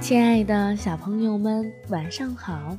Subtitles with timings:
[0.00, 2.76] 亲爱的小朋友们，晚上好！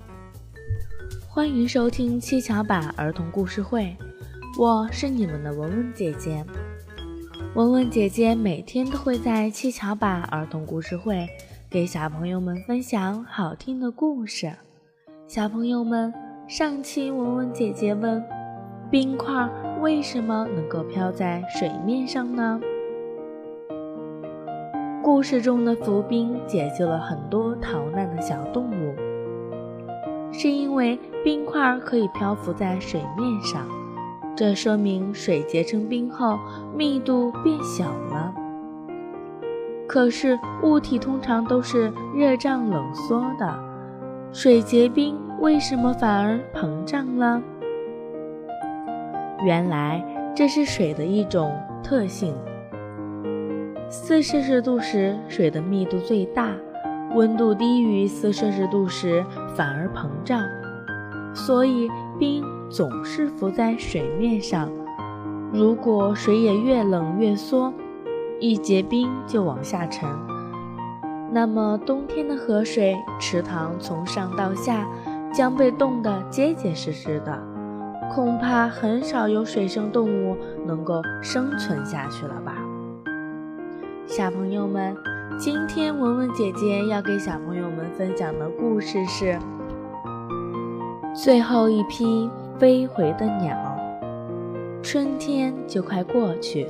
[1.28, 3.96] 欢迎收听七巧板儿童故事会，
[4.60, 6.46] 我是你们的文文姐姐。
[7.56, 11.28] 文文姐姐每天都会在七巧板儿童故事会
[11.68, 14.54] 给小朋友们分享好听的故事。
[15.28, 16.14] 小朋友们，
[16.48, 18.24] 上期文文姐姐问：
[18.92, 19.50] 冰块
[19.82, 22.62] 为什么能够飘在水面上呢？
[25.16, 28.94] 故事中的浮冰解救了很多逃难的小动物，
[30.30, 33.66] 是因为冰块可以漂浮在水面上，
[34.36, 36.38] 这说明水结成冰后
[36.76, 38.36] 密度变小了。
[39.88, 43.58] 可是物体通常都是热胀冷缩的，
[44.34, 47.42] 水结冰为什么反而膨胀了？
[49.46, 50.04] 原来
[50.36, 52.36] 这是水的一种特性。
[53.90, 56.48] 四摄氏度时，水的密度最大；
[57.16, 59.24] 温度低于四摄氏度时，
[59.56, 60.44] 反而膨胀。
[61.34, 64.70] 所以，冰总是浮在水面上。
[65.54, 67.74] 如果水也越冷越缩，
[68.40, 70.10] 一结冰就往下沉，
[71.32, 74.86] 那么冬天的河水、池塘从上到下
[75.34, 77.42] 将被冻得结结实实的，
[78.12, 82.56] 恐怕很少有水生动物能够生存下去了吧。
[84.08, 84.96] 小朋友们，
[85.38, 89.34] 今天文文姐姐要给小朋友们分享的故事是
[91.16, 93.56] 《最后一批飞回的鸟》。
[94.84, 96.68] 春天就快过去，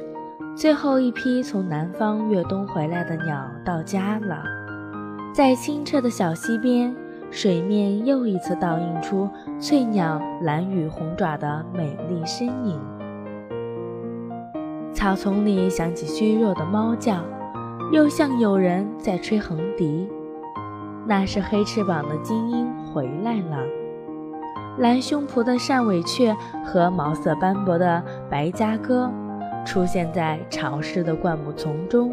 [0.55, 4.41] 最后一批从南方越冬回来的鸟到家了。
[5.33, 6.95] 在清澈的小溪边，
[7.29, 12.79] 水面又一次倒映出翠鸟蓝羽红爪的美丽身影。
[15.05, 17.23] 草丛里响起虚弱的猫叫，
[17.91, 20.09] 又像有人在吹横笛。
[21.05, 23.59] 那是黑翅膀的精英回来了。
[24.79, 29.07] 蓝胸脯的扇尾雀和毛色斑驳的白家鸽
[29.63, 32.11] 出现在潮湿的灌木丛中，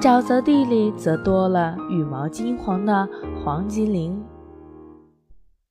[0.00, 3.06] 沼泽地里则多了羽毛金黄的
[3.44, 4.18] 黄棘灵。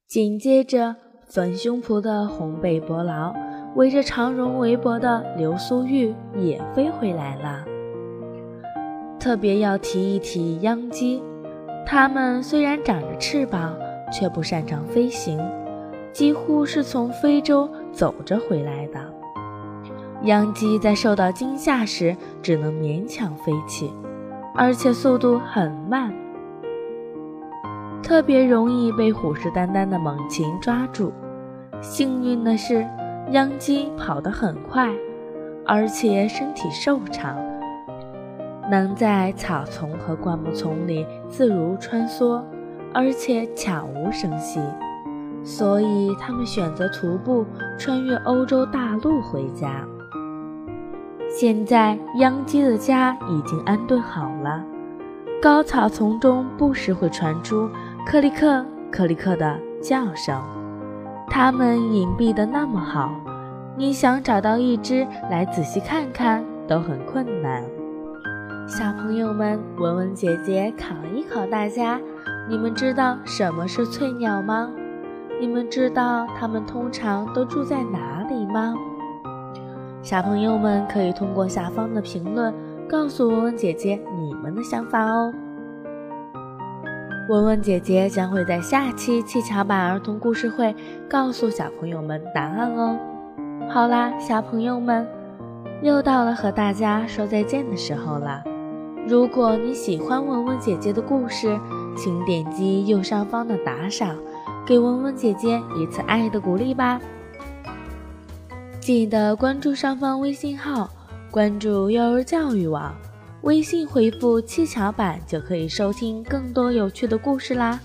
[0.08, 3.34] 紧接着，粉胸脯的红背伯劳。
[3.76, 7.66] 围着长绒围脖的流苏玉也飞回来了。
[9.18, 11.24] 特别要提一提秧鸡，
[11.86, 13.74] 它们虽然长着翅膀，
[14.12, 15.40] 却不擅长飞行，
[16.12, 19.00] 几乎是从非洲走着回来的。
[20.24, 23.92] 秧鸡在受到惊吓时，只能勉强飞起，
[24.54, 26.14] 而且速度很慢，
[28.04, 31.14] 特别容易被虎视眈眈的猛禽抓住。
[31.80, 32.86] 幸运的是。
[33.32, 34.90] 秧鸡跑得很快，
[35.66, 37.38] 而且身体瘦长，
[38.70, 42.44] 能在草丛和灌木丛里自如穿梭，
[42.94, 44.60] 而且悄无声息，
[45.46, 47.46] 所以他们选择徒步
[47.78, 49.86] 穿越欧洲大陆回家。
[51.30, 54.62] 现在，秧鸡的家已经安顿好了，
[55.42, 57.70] 高草丛中不时会传出
[58.06, 60.61] “克里克克里克”的叫声。
[61.34, 63.10] 它们隐蔽的那么好，
[63.78, 67.64] 你想找到一只来仔细看看都很困难。
[68.68, 71.98] 小朋友们，文文姐姐考一考大家：
[72.50, 74.70] 你们知道什么是翠鸟吗？
[75.40, 78.76] 你们知道它们通常都住在哪里吗？
[80.02, 82.54] 小朋友们可以通过下方的评论
[82.90, 85.34] 告诉文文姐姐你们的想法哦。
[87.32, 90.76] 文文姐姐将会在下期七巧板儿童故事会
[91.10, 93.00] 告诉小朋友们答案哦。
[93.70, 95.08] 好啦，小朋友们，
[95.82, 98.44] 又到了和大家说再见的时候了。
[99.08, 101.58] 如果你喜欢文文姐姐的故事，
[101.96, 104.18] 请点击右上方的打赏，
[104.66, 107.00] 给文文姐姐一次爱的鼓励吧。
[108.82, 110.90] 记得关注上方微信号，
[111.32, 112.94] 关注幼儿教育网。
[113.42, 117.80] 微信回复“七巧板”就可以收听更多有趣的故事啦，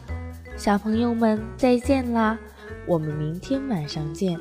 [0.55, 2.39] 小朋友们再见啦，
[2.87, 4.39] 我们明天晚上见。